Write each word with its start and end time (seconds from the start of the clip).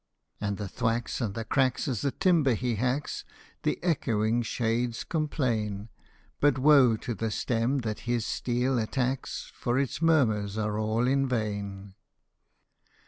At 0.41 0.57
the 0.57 0.67
thwacks 0.67 1.21
and 1.21 1.35
the 1.35 1.45
cracks 1.45 1.87
as 1.87 2.01
the 2.01 2.09
timber 2.09 2.55
he 2.55 2.73
hacks 2.77 3.23
The 3.61 3.77
echoing 3.83 4.41
shades 4.41 5.03
complain; 5.03 5.89
But 6.39 6.57
woe 6.57 6.97
to 6.97 7.13
the 7.13 7.29
stem 7.29 7.81
that 7.81 7.99
his 8.09 8.25
steel 8.25 8.79
attacks, 8.79 9.51
For 9.53 9.77
its 9.77 10.01
murmurs 10.01 10.57
are 10.57 10.79
all 10.79 11.05
in 11.07 11.27
vain. 11.29 11.93